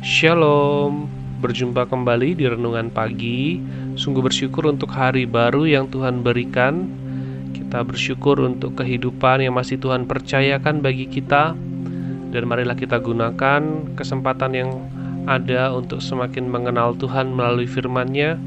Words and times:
Shalom, 0.00 1.12
berjumpa 1.44 1.84
kembali 1.84 2.32
di 2.32 2.48
renungan 2.48 2.88
pagi. 2.88 3.60
Sungguh 4.00 4.24
bersyukur 4.24 4.64
untuk 4.64 4.88
hari 4.96 5.28
baru 5.28 5.68
yang 5.68 5.92
Tuhan 5.92 6.24
berikan. 6.24 6.88
Kita 7.52 7.84
bersyukur 7.84 8.40
untuk 8.40 8.80
kehidupan 8.80 9.44
yang 9.44 9.52
masih 9.52 9.76
Tuhan 9.76 10.08
percayakan 10.08 10.80
bagi 10.80 11.04
kita, 11.04 11.52
dan 12.32 12.42
marilah 12.48 12.80
kita 12.80 12.96
gunakan 12.96 13.92
kesempatan 13.92 14.56
yang 14.56 14.72
ada 15.28 15.68
untuk 15.76 16.00
semakin 16.00 16.48
mengenal 16.48 16.96
Tuhan 16.96 17.36
melalui 17.36 17.68
firman-Nya. 17.68 18.40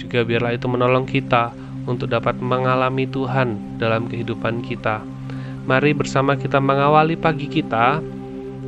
Juga 0.00 0.24
biarlah 0.24 0.56
itu 0.56 0.64
menolong 0.64 1.04
kita 1.04 1.52
untuk 1.84 2.08
dapat 2.08 2.40
mengalami 2.40 3.04
Tuhan 3.04 3.76
dalam 3.76 4.08
kehidupan 4.08 4.64
kita. 4.64 5.04
Mari 5.68 5.92
bersama 5.92 6.40
kita 6.40 6.56
mengawali 6.56 7.20
pagi 7.20 7.52
kita 7.52 8.00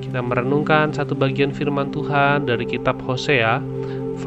kita 0.02 0.23
merenungkan 0.23 0.95
satu 0.95 1.12
bagian 1.12 1.51
firman 1.51 1.91
Tuhan 1.91 2.47
dari 2.47 2.65
kitab 2.65 2.97
Hosea 3.05 3.61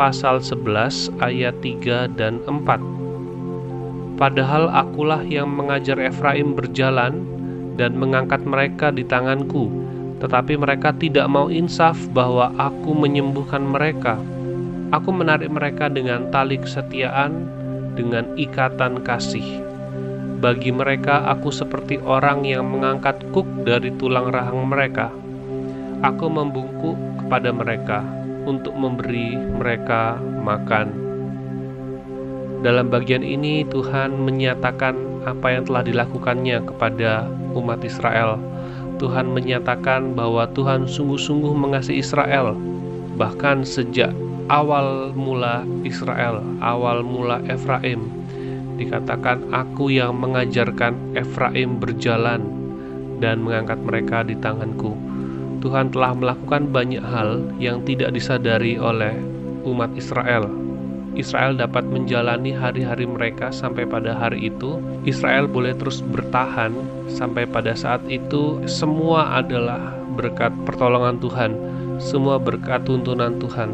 pasal 0.02 0.42
11 0.42 1.14
ayat 1.22 1.54
3 1.62 2.10
dan 2.18 2.42
4. 2.50 4.18
Padahal 4.18 4.70
akulah 4.70 5.22
yang 5.22 5.50
mengajar 5.50 5.98
Efraim 6.02 6.58
berjalan 6.58 7.22
dan 7.78 7.98
mengangkat 7.98 8.42
mereka 8.46 8.90
di 8.90 9.06
tanganku, 9.06 9.70
tetapi 10.22 10.58
mereka 10.58 10.94
tidak 10.94 11.30
mau 11.30 11.54
insaf 11.54 11.98
bahwa 12.14 12.50
aku 12.58 12.98
menyembuhkan 12.98 13.62
mereka. 13.62 14.18
Aku 14.90 15.14
menarik 15.14 15.54
mereka 15.54 15.86
dengan 15.88 16.34
tali 16.34 16.58
kesetiaan, 16.60 17.48
dengan 17.94 18.26
ikatan 18.38 19.02
kasih. 19.06 19.64
Bagi 20.42 20.74
mereka, 20.74 21.30
aku 21.30 21.54
seperti 21.54 22.02
orang 22.02 22.42
yang 22.42 22.66
mengangkat 22.66 23.22
kuk 23.30 23.46
dari 23.62 23.94
tulang 24.02 24.34
rahang 24.34 24.66
mereka 24.66 25.14
aku 26.02 26.26
membungkuk 26.30 26.98
kepada 27.21 27.54
mereka 27.54 28.02
untuk 28.49 28.74
memberi 28.74 29.38
mereka 29.38 30.18
makan. 30.41 30.90
Dalam 32.62 32.94
bagian 32.94 33.26
ini, 33.26 33.66
Tuhan 33.66 34.22
menyatakan 34.22 34.94
apa 35.26 35.54
yang 35.54 35.66
telah 35.66 35.82
dilakukannya 35.85 36.62
kepada 36.66 37.26
umat 37.57 37.82
Israel. 37.85 38.38
Tuhan 39.02 39.34
menyatakan 39.34 40.13
bahwa 40.13 40.46
Tuhan 40.54 40.85
sungguh-sungguh 40.85 41.57
mengasihi 41.57 42.05
Israel, 42.05 42.54
bahkan 43.18 43.66
sejak 43.66 44.13
awal 44.49 45.10
mula 45.18 45.66
Israel, 45.82 46.46
awal 46.62 47.02
mula 47.02 47.41
Efraim. 47.49 48.13
Dikatakan, 48.77 49.49
"Aku 49.54 49.90
yang 49.90 50.22
mengajarkan 50.22 51.18
Efraim 51.18 51.82
berjalan 51.82 52.46
dan 53.18 53.41
mengangkat 53.41 53.82
mereka 53.82 54.22
di 54.22 54.38
tanganku." 54.38 54.94
Tuhan 55.62 55.93
telah 55.93 56.17
melakukan 56.17 56.73
banyak 56.73 57.05
hal 57.05 57.45
yang 57.62 57.85
tidak 57.85 58.12
disadari 58.17 58.81
oleh 58.81 59.13
umat 59.63 59.93
Israel. 59.93 60.49
Israel 61.13 61.54
dapat 61.59 61.84
menjalani 61.85 62.55
hari-hari 62.55 63.04
mereka 63.04 63.51
sampai 63.51 63.84
pada 63.84 64.16
hari 64.16 64.47
itu. 64.47 64.79
Israel 65.03 65.45
boleh 65.45 65.75
terus 65.75 66.00
bertahan 66.01 66.72
sampai 67.12 67.45
pada 67.45 67.75
saat 67.75 68.01
itu. 68.07 68.63
Semua 68.63 69.38
adalah 69.44 69.91
berkat 70.16 70.56
pertolongan 70.63 71.19
Tuhan, 71.19 71.51
semua 72.00 72.39
berkat 72.39 72.88
tuntunan 72.88 73.38
Tuhan. 73.38 73.69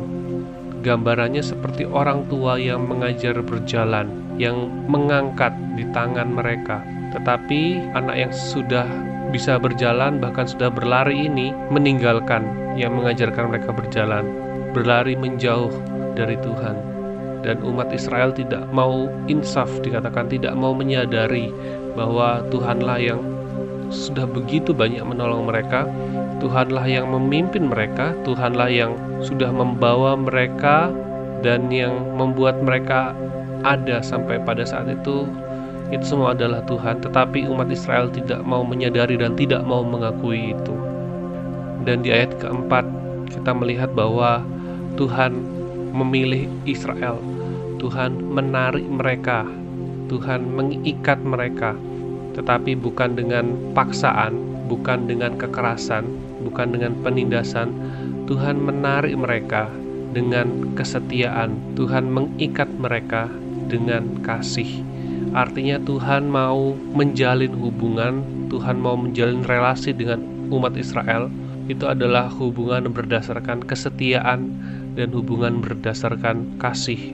Gambarannya 0.82 1.42
seperti 1.42 1.86
orang 1.88 2.26
tua 2.30 2.58
yang 2.58 2.86
mengajar 2.86 3.38
berjalan, 3.42 4.10
yang 4.42 4.70
mengangkat 4.90 5.54
di 5.78 5.86
tangan 5.94 6.34
mereka. 6.34 6.82
Tetapi 7.14 7.94
anak 7.98 8.16
yang 8.18 8.34
sudah 8.34 8.86
bisa 9.30 9.60
berjalan 9.60 10.20
bahkan 10.24 10.48
sudah 10.48 10.72
berlari 10.72 11.28
ini 11.28 11.52
meninggalkan 11.74 12.48
yang 12.80 12.96
mengajarkan 12.96 13.52
mereka 13.52 13.76
berjalan 13.76 14.24
berlari 14.72 15.18
menjauh 15.18 15.72
dari 16.14 16.38
Tuhan. 16.40 16.78
Dan 17.46 17.62
umat 17.64 17.94
Israel 17.94 18.34
tidak 18.34 18.66
mau 18.74 19.08
insaf 19.30 19.70
dikatakan 19.86 20.28
tidak 20.28 20.58
mau 20.58 20.74
menyadari 20.74 21.54
bahwa 21.94 22.42
Tuhanlah 22.50 23.00
yang 23.00 23.22
sudah 23.88 24.28
begitu 24.28 24.76
banyak 24.76 25.00
menolong 25.00 25.48
mereka 25.48 25.88
Tuhanlah 26.44 26.86
yang 26.86 27.08
memimpin 27.08 27.72
mereka 27.72 28.12
Tuhanlah 28.28 28.68
yang 28.68 28.94
sudah 29.24 29.48
membawa 29.50 30.20
mereka 30.20 30.92
dan 31.42 31.72
yang 31.72 31.96
membuat 32.20 32.60
mereka 32.62 33.16
ada 33.64 34.04
sampai 34.04 34.38
pada 34.44 34.68
saat 34.68 34.92
itu 34.92 35.26
itu 35.88 36.04
semua 36.04 36.36
adalah 36.36 36.60
Tuhan, 36.68 37.00
tetapi 37.00 37.48
umat 37.48 37.72
Israel 37.72 38.12
tidak 38.12 38.44
mau 38.44 38.60
menyadari 38.60 39.16
dan 39.16 39.40
tidak 39.40 39.64
mau 39.64 39.88
mengakui 39.88 40.52
itu. 40.52 40.76
Dan 41.88 42.04
di 42.04 42.12
ayat 42.12 42.36
keempat, 42.44 42.84
kita 43.32 43.56
melihat 43.56 43.96
bahwa 43.96 44.44
Tuhan 45.00 45.40
memilih 45.96 46.52
Israel, 46.68 47.24
Tuhan 47.80 48.20
menarik 48.20 48.84
mereka, 48.84 49.48
Tuhan 50.12 50.44
mengikat 50.52 51.24
mereka, 51.24 51.72
tetapi 52.36 52.76
bukan 52.76 53.16
dengan 53.16 53.56
paksaan, 53.72 54.36
bukan 54.68 55.08
dengan 55.08 55.40
kekerasan, 55.40 56.04
bukan 56.44 56.76
dengan 56.76 57.00
penindasan. 57.00 57.72
Tuhan 58.28 58.60
menarik 58.60 59.16
mereka 59.16 59.72
dengan 60.12 60.76
kesetiaan, 60.76 61.56
Tuhan 61.80 62.12
mengikat 62.12 62.68
mereka 62.76 63.32
dengan 63.72 64.20
kasih 64.20 64.84
Artinya 65.36 65.82
Tuhan 65.84 66.32
mau 66.32 66.76
menjalin 66.96 67.52
hubungan, 67.58 68.24
Tuhan 68.48 68.80
mau 68.80 68.96
menjalin 68.96 69.44
relasi 69.44 69.92
dengan 69.92 70.24
umat 70.52 70.76
Israel. 70.80 71.28
Itu 71.68 71.88
adalah 71.88 72.32
hubungan 72.32 72.88
berdasarkan 72.96 73.68
kesetiaan 73.68 74.56
dan 74.96 75.12
hubungan 75.12 75.60
berdasarkan 75.60 76.56
kasih. 76.60 77.12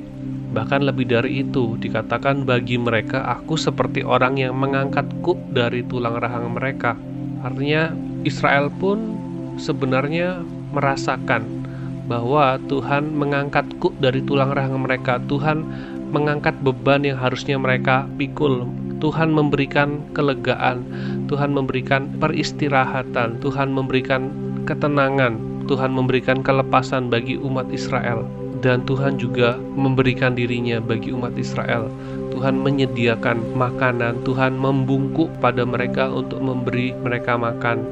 Bahkan 0.53 0.85
lebih 0.85 1.09
dari 1.09 1.41
itu, 1.41 1.81
dikatakan 1.81 2.46
bagi 2.46 2.78
mereka, 2.78 3.25
aku 3.25 3.57
seperti 3.57 4.06
orang 4.06 4.38
yang 4.38 4.53
mengangkat 4.53 5.09
kuk 5.25 5.41
dari 5.50 5.81
tulang 5.81 6.22
rahang 6.22 6.53
mereka. 6.53 6.94
Artinya, 7.41 7.90
Israel 8.22 8.69
pun 8.69 9.18
sebenarnya 9.57 10.45
merasakan 10.69 11.66
bahwa 12.06 12.62
Tuhan 12.69 13.16
mengangkat 13.16 13.66
kuk 13.81 13.97
dari 13.97 14.22
tulang 14.22 14.53
rahang 14.53 14.84
mereka. 14.84 15.18
Tuhan 15.25 15.66
mengangkat 16.13 16.53
beban 16.62 17.01
yang 17.01 17.18
harusnya 17.18 17.57
mereka 17.57 18.06
pikul. 18.22 18.69
Tuhan 19.01 19.34
memberikan 19.35 20.00
kelegaan, 20.16 20.85
Tuhan 21.28 21.51
memberikan 21.51 22.07
peristirahatan, 22.22 23.41
Tuhan 23.44 23.74
memberikan 23.74 24.31
ketenangan, 24.63 25.35
Tuhan 25.68 25.91
memberikan 25.91 26.40
kelepasan 26.40 27.12
bagi 27.12 27.35
umat 27.35 27.68
Israel, 27.74 28.24
dan 28.63 28.85
Tuhan 28.88 29.19
juga 29.19 29.59
memberikan 29.75 30.40
dirinya 30.40 30.79
bagi 30.79 31.12
umat 31.12 31.35
Israel. 31.35 31.91
Tuhan 32.31 32.63
menyediakan 32.63 33.44
makanan, 33.59 34.24
Tuhan 34.24 34.56
membungkuk 34.56 35.28
pada 35.44 35.68
mereka 35.68 36.07
untuk 36.07 36.40
memberi 36.40 36.95
mereka 36.95 37.35
makan, 37.35 37.84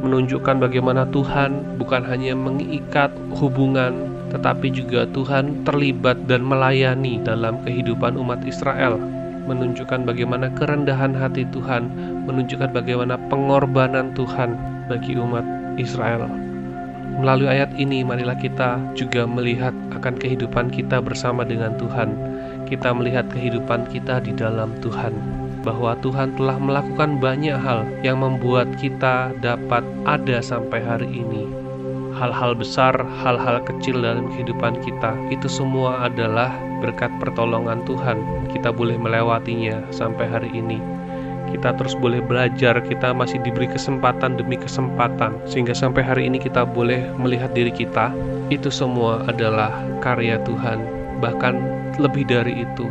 menunjukkan 0.00 0.64
bagaimana 0.64 1.04
Tuhan 1.12 1.76
bukan 1.76 2.08
hanya 2.08 2.32
mengikat 2.32 3.12
hubungan 3.36 4.13
tetapi 4.34 4.66
juga 4.74 5.06
Tuhan 5.14 5.62
terlibat 5.62 6.26
dan 6.26 6.42
melayani 6.42 7.22
dalam 7.22 7.62
kehidupan 7.62 8.18
umat 8.18 8.42
Israel, 8.42 8.98
menunjukkan 9.46 10.02
bagaimana 10.02 10.50
kerendahan 10.58 11.14
hati 11.14 11.46
Tuhan, 11.54 11.86
menunjukkan 12.26 12.74
bagaimana 12.74 13.14
pengorbanan 13.30 14.10
Tuhan 14.18 14.58
bagi 14.90 15.14
umat 15.14 15.46
Israel. 15.78 16.26
Melalui 17.14 17.46
ayat 17.46 17.70
ini, 17.78 18.02
marilah 18.02 18.34
kita 18.34 18.82
juga 18.98 19.22
melihat 19.22 19.70
akan 19.94 20.18
kehidupan 20.18 20.66
kita 20.74 20.98
bersama 20.98 21.46
dengan 21.46 21.78
Tuhan. 21.78 22.10
Kita 22.66 22.90
melihat 22.90 23.30
kehidupan 23.30 23.86
kita 23.86 24.18
di 24.18 24.34
dalam 24.34 24.74
Tuhan, 24.82 25.14
bahwa 25.62 25.94
Tuhan 26.02 26.34
telah 26.34 26.58
melakukan 26.58 27.22
banyak 27.22 27.54
hal 27.54 27.86
yang 28.02 28.18
membuat 28.18 28.66
kita 28.82 29.30
dapat 29.38 29.86
ada 30.10 30.42
sampai 30.42 30.82
hari 30.82 31.22
ini 31.22 31.63
hal-hal 32.14 32.54
besar, 32.54 32.94
hal-hal 33.22 33.60
kecil 33.66 34.00
dalam 34.02 34.30
kehidupan 34.30 34.78
kita, 34.82 35.14
itu 35.28 35.50
semua 35.50 36.06
adalah 36.06 36.54
berkat 36.80 37.10
pertolongan 37.18 37.82
Tuhan. 37.84 38.22
Kita 38.50 38.70
boleh 38.70 38.94
melewatinya 38.96 39.82
sampai 39.90 40.26
hari 40.30 40.50
ini. 40.54 40.78
Kita 41.50 41.70
terus 41.78 41.94
boleh 41.94 42.18
belajar, 42.18 42.82
kita 42.82 43.14
masih 43.14 43.38
diberi 43.46 43.70
kesempatan 43.70 44.34
demi 44.34 44.58
kesempatan, 44.58 45.38
sehingga 45.46 45.76
sampai 45.76 46.02
hari 46.02 46.26
ini 46.26 46.42
kita 46.42 46.66
boleh 46.66 47.14
melihat 47.14 47.54
diri 47.54 47.70
kita. 47.70 48.10
Itu 48.50 48.74
semua 48.74 49.22
adalah 49.30 49.70
karya 50.02 50.42
Tuhan, 50.42 50.82
bahkan 51.22 51.62
lebih 52.02 52.26
dari 52.26 52.66
itu. 52.66 52.90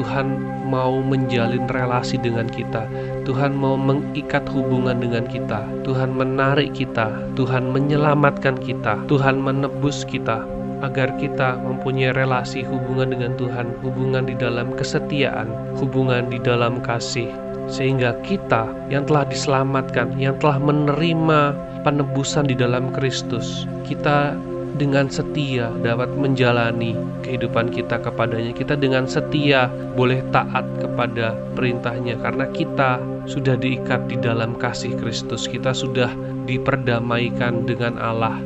Tuhan 0.00 0.40
mau 0.64 1.04
menjalin 1.04 1.68
relasi 1.68 2.16
dengan 2.16 2.48
kita. 2.48 2.88
Tuhan 3.28 3.52
mau 3.52 3.76
mengikat 3.76 4.48
hubungan 4.48 4.96
dengan 4.96 5.28
kita. 5.28 5.60
Tuhan 5.84 6.16
menarik 6.16 6.72
kita. 6.72 7.12
Tuhan 7.36 7.68
menyelamatkan 7.68 8.56
kita. 8.56 8.96
Tuhan 9.12 9.44
menebus 9.44 10.08
kita 10.08 10.40
agar 10.80 11.12
kita 11.20 11.60
mempunyai 11.60 12.16
relasi 12.16 12.64
hubungan 12.64 13.12
dengan 13.12 13.36
Tuhan, 13.36 13.76
hubungan 13.84 14.24
di 14.24 14.32
dalam 14.40 14.72
kesetiaan, 14.72 15.52
hubungan 15.76 16.32
di 16.32 16.40
dalam 16.40 16.80
kasih, 16.80 17.28
sehingga 17.68 18.16
kita 18.24 18.72
yang 18.88 19.04
telah 19.04 19.28
diselamatkan, 19.28 20.16
yang 20.16 20.40
telah 20.40 20.56
menerima 20.56 21.52
penebusan 21.84 22.48
di 22.48 22.56
dalam 22.56 22.88
Kristus, 22.96 23.68
kita 23.84 24.32
dengan 24.76 25.10
setia 25.10 25.72
dapat 25.82 26.12
menjalani 26.14 26.94
kehidupan 27.26 27.72
kita 27.74 27.98
kepadanya. 27.98 28.52
Kita 28.54 28.78
dengan 28.78 29.08
setia 29.08 29.66
boleh 29.98 30.22
taat 30.30 30.66
kepada 30.78 31.34
perintahnya 31.58 32.20
karena 32.20 32.46
kita 32.54 33.02
sudah 33.26 33.58
diikat 33.58 34.06
di 34.06 34.16
dalam 34.20 34.54
kasih 34.58 34.94
Kristus. 35.00 35.50
Kita 35.50 35.74
sudah 35.74 36.12
diperdamaikan 36.46 37.66
dengan 37.66 37.98
Allah. 37.98 38.38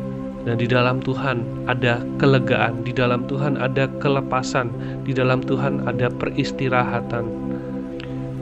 Dan 0.44 0.60
di 0.60 0.68
dalam 0.68 1.00
Tuhan 1.00 1.40
ada 1.64 2.04
kelegaan, 2.20 2.84
di 2.84 2.92
dalam 2.92 3.24
Tuhan 3.24 3.56
ada 3.56 3.88
kelepasan, 3.96 4.68
di 5.08 5.16
dalam 5.16 5.40
Tuhan 5.40 5.88
ada 5.88 6.12
peristirahatan. 6.12 7.24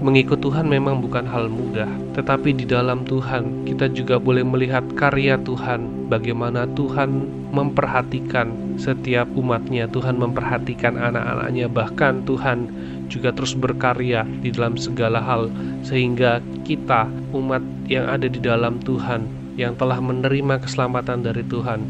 Mengikut 0.02 0.42
Tuhan 0.42 0.66
memang 0.66 0.98
bukan 0.98 1.22
hal 1.22 1.46
mudah, 1.46 1.86
tetapi 2.18 2.58
di 2.58 2.66
dalam 2.66 3.06
Tuhan 3.06 3.62
kita 3.70 3.86
juga 3.94 4.18
boleh 4.18 4.42
melihat 4.42 4.82
karya 4.98 5.38
Tuhan, 5.46 6.10
bagaimana 6.10 6.66
Tuhan 6.74 7.41
memperhatikan 7.52 8.76
setiap 8.80 9.28
umatnya, 9.36 9.84
Tuhan 9.92 10.16
memperhatikan 10.16 10.96
anak-anaknya, 10.96 11.68
bahkan 11.68 12.24
Tuhan 12.24 12.72
juga 13.12 13.28
terus 13.30 13.52
berkarya 13.52 14.24
di 14.40 14.48
dalam 14.48 14.80
segala 14.80 15.20
hal, 15.20 15.52
sehingga 15.84 16.40
kita, 16.64 17.06
umat 17.36 17.60
yang 17.92 18.08
ada 18.08 18.24
di 18.24 18.40
dalam 18.40 18.80
Tuhan, 18.80 19.28
yang 19.60 19.76
telah 19.76 20.00
menerima 20.00 20.64
keselamatan 20.64 21.28
dari 21.28 21.44
Tuhan, 21.44 21.84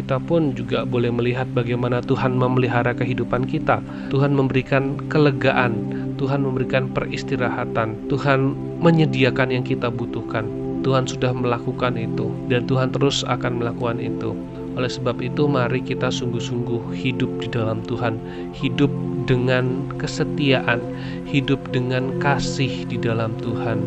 kita 0.00 0.18
pun 0.24 0.56
juga 0.56 0.82
boleh 0.82 1.12
melihat 1.12 1.46
bagaimana 1.54 2.02
Tuhan 2.02 2.34
memelihara 2.34 2.92
kehidupan 2.92 3.46
kita. 3.46 3.78
Tuhan 4.10 4.34
memberikan 4.34 4.98
kelegaan, 5.06 5.72
Tuhan 6.18 6.42
memberikan 6.42 6.90
peristirahatan, 6.90 8.08
Tuhan 8.10 8.58
menyediakan 8.82 9.54
yang 9.54 9.64
kita 9.64 9.88
butuhkan. 9.88 10.48
Tuhan 10.84 11.08
sudah 11.08 11.32
melakukan 11.32 11.96
itu, 11.96 12.28
dan 12.52 12.68
Tuhan 12.68 12.92
terus 12.92 13.24
akan 13.24 13.64
melakukan 13.64 13.96
itu. 13.96 14.36
Oleh 14.74 14.90
sebab 14.90 15.22
itu, 15.22 15.46
mari 15.46 15.80
kita 15.80 16.10
sungguh-sungguh 16.10 16.90
hidup 16.94 17.30
di 17.38 17.48
dalam 17.50 17.82
Tuhan, 17.86 18.18
hidup 18.54 18.90
dengan 19.24 19.88
kesetiaan, 19.96 20.82
hidup 21.26 21.62
dengan 21.70 22.18
kasih 22.18 22.84
di 22.90 22.98
dalam 22.98 23.34
Tuhan. 23.38 23.80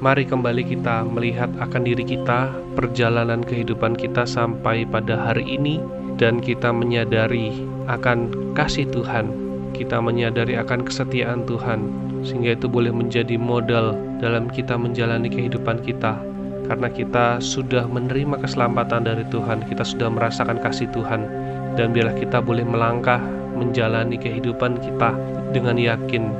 Mari 0.00 0.28
kembali 0.28 0.68
kita 0.68 1.04
melihat 1.08 1.48
akan 1.60 1.82
diri 1.84 2.04
kita, 2.04 2.52
perjalanan 2.76 3.40
kehidupan 3.40 3.96
kita 3.96 4.28
sampai 4.28 4.84
pada 4.84 5.16
hari 5.16 5.56
ini, 5.56 5.80
dan 6.20 6.40
kita 6.40 6.72
menyadari 6.72 7.52
akan 7.88 8.32
kasih 8.56 8.88
Tuhan 8.92 9.44
kita 9.74 9.98
menyadari 9.98 10.54
akan 10.54 10.86
kesetiaan 10.86 11.42
Tuhan, 11.44 11.90
sehingga 12.22 12.54
itu 12.54 12.70
boleh 12.70 12.94
menjadi 12.94 13.34
modal 13.34 13.98
dalam 14.22 14.46
kita 14.46 14.78
menjalani 14.78 15.26
kehidupan 15.26 15.82
kita. 15.82 16.22
Karena 16.64 16.88
kita 16.88 17.44
sudah 17.44 17.84
menerima 17.84 18.40
keselamatan 18.40 19.04
dari 19.04 19.24
Tuhan, 19.28 19.68
kita 19.68 19.84
sudah 19.84 20.08
merasakan 20.08 20.58
kasih 20.64 20.88
Tuhan, 20.96 21.28
dan 21.76 21.92
biarlah 21.92 22.16
kita 22.16 22.40
boleh 22.40 22.64
melangkah 22.64 23.20
menjalani 23.54 24.16
kehidupan 24.16 24.80
kita 24.80 25.14
dengan 25.52 25.76
yakin 25.78 26.32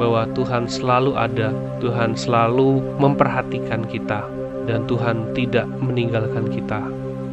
bahwa 0.00 0.24
Tuhan 0.32 0.64
selalu 0.64 1.12
ada, 1.14 1.52
Tuhan 1.78 2.16
selalu 2.16 2.80
memperhatikan 2.98 3.84
kita, 3.84 4.24
dan 4.64 4.88
Tuhan 4.88 5.36
tidak 5.36 5.68
meninggalkan 5.78 6.48
kita. 6.48 6.80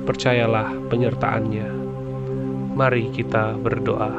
Percayalah 0.04 0.72
penyertaannya. 0.92 1.68
Mari 2.75 3.10
kita 3.16 3.57
berdoa. 3.57 4.13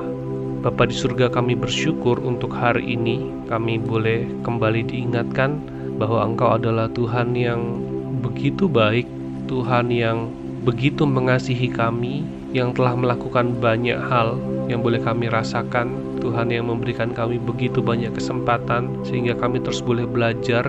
Bapa 0.59 0.91
di 0.91 0.97
surga 0.97 1.31
kami 1.31 1.55
bersyukur 1.55 2.19
untuk 2.19 2.51
hari 2.51 2.99
ini 2.99 3.31
kami 3.47 3.79
boleh 3.79 4.27
kembali 4.43 4.83
diingatkan 4.91 5.63
bahwa 6.03 6.27
Engkau 6.27 6.59
adalah 6.59 6.91
Tuhan 6.91 7.39
yang 7.39 7.79
begitu 8.21 8.67
baik, 8.67 9.07
Tuhan 9.49 9.89
yang 9.89 10.29
begitu 10.67 11.09
mengasihi 11.09 11.71
kami, 11.71 12.27
yang 12.53 12.73
telah 12.73 12.97
melakukan 12.97 13.57
banyak 13.61 13.97
hal 13.97 14.37
yang 14.69 14.85
boleh 14.85 15.01
kami 15.01 15.29
rasakan, 15.33 15.93
Tuhan 16.21 16.53
yang 16.53 16.69
memberikan 16.69 17.13
kami 17.13 17.41
begitu 17.41 17.81
banyak 17.81 18.13
kesempatan 18.13 18.93
sehingga 19.05 19.37
kami 19.37 19.61
terus 19.65 19.81
boleh 19.81 20.05
belajar, 20.05 20.65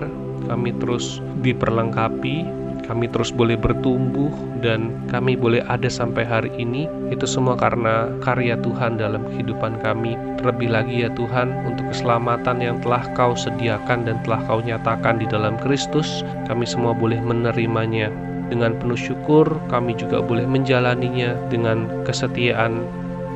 kami 0.48 0.72
terus 0.80 1.20
diperlengkapi, 1.44 2.44
kami 2.84 3.06
terus 3.10 3.30
boleh 3.30 3.56
bertumbuh 3.56 4.32
dan 4.64 4.92
kami 5.08 5.36
boleh 5.36 5.64
ada 5.68 5.88
sampai 5.88 6.24
hari 6.24 6.50
ini 6.56 6.86
itu 7.12 7.24
semua 7.28 7.56
karena 7.56 8.08
karya 8.24 8.56
Tuhan 8.60 8.96
dalam 8.96 9.24
kehidupan 9.32 9.80
kami. 9.84 10.16
Terlebih 10.40 10.72
lagi 10.72 11.04
ya 11.04 11.10
Tuhan 11.12 11.52
untuk 11.68 11.88
keselamatan 11.92 12.62
yang 12.64 12.76
telah 12.80 13.04
kau 13.12 13.36
sediakan 13.36 14.08
dan 14.08 14.16
telah 14.24 14.40
kau 14.48 14.64
nyatakan 14.64 15.20
di 15.20 15.26
dalam 15.28 15.60
Kristus 15.60 16.24
kami 16.48 16.64
semua 16.64 16.96
boleh 16.96 17.20
menerimanya. 17.20 18.08
Dengan 18.50 18.74
penuh 18.82 18.98
syukur 18.98 19.46
kami 19.70 19.94
juga 19.94 20.18
boleh 20.18 20.42
menjalaninya 20.42 21.38
dengan 21.52 21.86
kesetiaan 22.02 22.82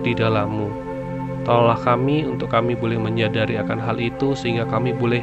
di 0.03 0.11
dalammu. 0.11 0.67
Tolonglah 1.45 1.79
kami 1.85 2.25
untuk 2.25 2.51
kami 2.51 2.73
boleh 2.73 2.97
menyadari 2.97 3.61
akan 3.61 3.77
hal 3.77 4.01
itu 4.01 4.33
sehingga 4.33 4.65
kami 4.65 4.97
boleh 4.97 5.21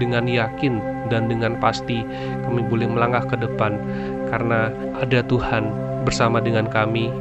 dengan 0.00 0.24
yakin 0.24 0.80
dan 1.12 1.28
dengan 1.28 1.60
pasti 1.60 2.00
kami 2.48 2.64
boleh 2.64 2.88
melangkah 2.88 3.22
ke 3.28 3.36
depan 3.36 3.76
karena 4.32 4.72
ada 4.96 5.20
Tuhan 5.26 5.68
bersama 6.08 6.40
dengan 6.40 6.64
kami, 6.66 7.12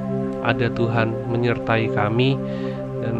ada 0.47 0.71
Tuhan 0.71 1.11
menyertai 1.27 1.91
kami 1.91 2.39
dan 3.03 3.15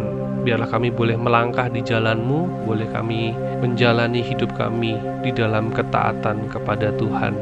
biarlah 0.48 0.72
kami 0.72 0.88
boleh 0.88 1.20
melangkah 1.20 1.68
di 1.68 1.84
jalanmu, 1.84 2.64
boleh 2.64 2.88
kami 2.96 3.36
menjalani 3.60 4.24
hidup 4.24 4.56
kami 4.56 4.96
di 5.22 5.36
dalam 5.36 5.68
ketaatan 5.76 6.48
kepada 6.48 6.96
Tuhan. 6.96 7.36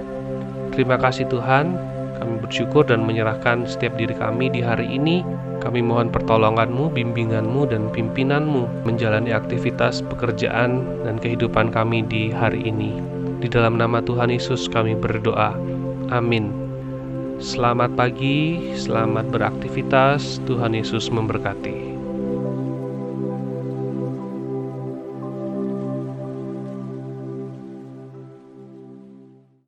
Terima 0.73 0.97
kasih 0.97 1.29
Tuhan, 1.29 1.77
kami 2.17 2.33
bersyukur 2.41 2.85
dan 2.89 3.05
menyerahkan 3.05 3.69
setiap 3.69 3.93
diri 4.01 4.17
kami 4.17 4.49
di 4.49 4.65
hari 4.65 4.97
ini 4.97 5.21
kami 5.59 5.81
mohon 5.81 6.13
pertolonganmu, 6.13 6.93
bimbinganmu, 6.93 7.67
dan 7.67 7.89
pimpinanmu 7.91 8.85
menjalani 8.85 9.33
aktivitas 9.33 10.05
pekerjaan 10.05 10.85
dan 11.03 11.17
kehidupan 11.17 11.73
kami 11.73 12.05
di 12.05 12.29
hari 12.29 12.61
ini. 12.69 12.95
Di 13.41 13.49
dalam 13.49 13.77
nama 13.77 14.01
Tuhan 14.01 14.33
Yesus 14.33 14.69
kami 14.69 14.93
berdoa. 14.97 15.53
Amin. 16.13 16.53
Selamat 17.37 17.93
pagi, 17.93 18.73
selamat 18.73 19.29
beraktivitas. 19.29 20.41
Tuhan 20.49 20.73
Yesus 20.73 21.13
memberkati. 21.13 21.96